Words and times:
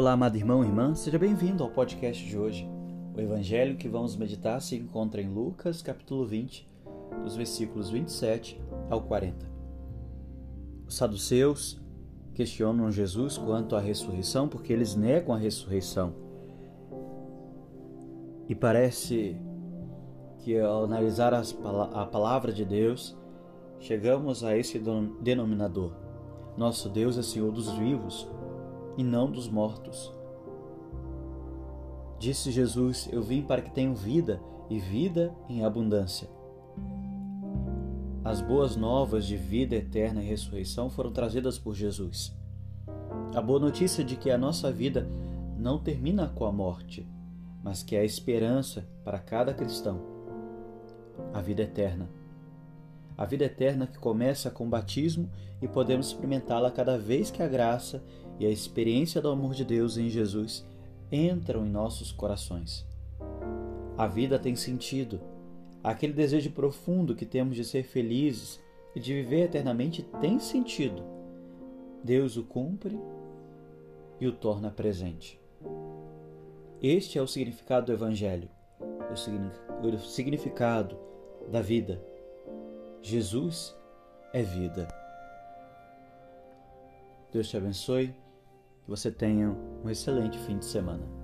Olá, 0.00 0.12
amado 0.12 0.34
irmão 0.34 0.64
e 0.64 0.66
irmã, 0.66 0.94
seja 0.94 1.18
bem-vindo 1.18 1.62
ao 1.62 1.68
podcast 1.68 2.26
de 2.26 2.38
hoje. 2.38 2.66
O 3.14 3.20
evangelho 3.20 3.76
que 3.76 3.86
vamos 3.86 4.16
meditar 4.16 4.58
se 4.62 4.74
encontra 4.74 5.20
em 5.20 5.28
Lucas, 5.28 5.82
capítulo 5.82 6.24
20, 6.24 6.66
dos 7.22 7.36
versículos 7.36 7.90
27 7.90 8.58
ao 8.88 9.02
40. 9.02 9.46
Os 10.86 10.96
saduceus 10.96 11.78
questionam 12.32 12.90
Jesus 12.90 13.36
quanto 13.36 13.76
à 13.76 13.78
ressurreição 13.78 14.48
porque 14.48 14.72
eles 14.72 14.96
negam 14.96 15.34
a 15.34 15.38
ressurreição. 15.38 16.14
E 18.48 18.54
parece 18.54 19.36
que 20.38 20.58
ao 20.58 20.84
analisar 20.84 21.34
a 21.34 22.06
palavra 22.06 22.54
de 22.54 22.64
Deus, 22.64 23.14
chegamos 23.78 24.42
a 24.44 24.56
esse 24.56 24.80
denominador. 25.20 25.92
Nosso 26.56 26.88
Deus 26.88 27.18
é 27.18 27.22
Senhor 27.22 27.52
dos 27.52 27.70
vivos 27.72 28.26
e 28.96 29.04
não 29.04 29.30
dos 29.30 29.48
mortos. 29.48 30.12
Disse 32.18 32.50
Jesus: 32.50 33.08
Eu 33.10 33.22
vim 33.22 33.42
para 33.42 33.62
que 33.62 33.70
tenham 33.70 33.94
vida 33.94 34.40
e 34.68 34.78
vida 34.78 35.34
em 35.48 35.64
abundância. 35.64 36.28
As 38.22 38.42
boas 38.42 38.76
novas 38.76 39.24
de 39.24 39.36
vida 39.36 39.74
eterna 39.74 40.22
e 40.22 40.26
ressurreição 40.26 40.90
foram 40.90 41.10
trazidas 41.10 41.58
por 41.58 41.74
Jesus. 41.74 42.36
A 43.34 43.40
boa 43.40 43.58
notícia 43.58 44.04
de 44.04 44.16
que 44.16 44.30
a 44.30 44.36
nossa 44.36 44.70
vida 44.70 45.08
não 45.56 45.78
termina 45.78 46.28
com 46.28 46.44
a 46.44 46.52
morte, 46.52 47.08
mas 47.62 47.82
que 47.82 47.96
a 47.96 48.04
esperança 48.04 48.86
para 49.02 49.18
cada 49.18 49.54
cristão. 49.54 50.00
A 51.32 51.40
vida 51.40 51.62
eterna. 51.62 52.19
A 53.20 53.26
vida 53.26 53.44
eterna 53.44 53.86
que 53.86 53.98
começa 53.98 54.50
com 54.50 54.64
o 54.64 54.70
batismo 54.70 55.30
e 55.60 55.68
podemos 55.68 56.06
experimentá-la 56.06 56.70
cada 56.70 56.96
vez 56.96 57.30
que 57.30 57.42
a 57.42 57.46
graça 57.46 58.02
e 58.38 58.46
a 58.46 58.50
experiência 58.50 59.20
do 59.20 59.28
amor 59.28 59.52
de 59.52 59.62
Deus 59.62 59.98
em 59.98 60.08
Jesus 60.08 60.66
entram 61.12 61.66
em 61.66 61.68
nossos 61.68 62.10
corações. 62.10 62.86
A 63.98 64.06
vida 64.06 64.38
tem 64.38 64.56
sentido. 64.56 65.20
Aquele 65.84 66.14
desejo 66.14 66.50
profundo 66.52 67.14
que 67.14 67.26
temos 67.26 67.56
de 67.56 67.62
ser 67.62 67.82
felizes 67.82 68.58
e 68.96 69.00
de 69.00 69.12
viver 69.12 69.42
eternamente 69.42 70.02
tem 70.18 70.38
sentido. 70.38 71.04
Deus 72.02 72.38
o 72.38 72.42
cumpre 72.42 72.98
e 74.18 74.26
o 74.26 74.32
torna 74.32 74.70
presente. 74.70 75.38
Este 76.80 77.18
é 77.18 77.22
o 77.22 77.26
significado 77.26 77.84
do 77.84 77.92
Evangelho, 77.92 78.48
o 79.12 79.98
significado 79.98 80.96
da 81.50 81.60
vida. 81.60 82.09
Jesus 83.02 83.76
é 84.32 84.42
vida. 84.42 84.88
Deus 87.32 87.48
te 87.48 87.56
abençoe. 87.56 88.14
Que 88.84 88.90
você 88.90 89.10
tenha 89.10 89.50
um 89.84 89.90
excelente 89.90 90.38
fim 90.38 90.58
de 90.58 90.64
semana. 90.64 91.19